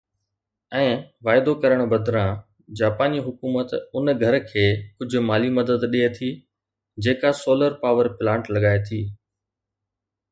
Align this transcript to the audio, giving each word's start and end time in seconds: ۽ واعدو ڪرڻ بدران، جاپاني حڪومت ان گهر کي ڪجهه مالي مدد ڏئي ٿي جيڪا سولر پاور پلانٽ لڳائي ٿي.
۽ 0.77 0.85
واعدو 1.25 1.51
ڪرڻ 1.63 1.81
بدران، 1.89 2.31
جاپاني 2.79 3.19
حڪومت 3.27 3.69
ان 3.99 4.09
گهر 4.23 4.37
کي 4.47 4.63
ڪجهه 5.03 5.21
مالي 5.27 5.51
مدد 5.57 5.85
ڏئي 5.93 6.07
ٿي 6.17 6.31
جيڪا 7.07 7.31
سولر 7.41 7.77
پاور 7.85 8.11
پلانٽ 8.23 8.51
لڳائي 8.57 8.81
ٿي. 8.89 9.01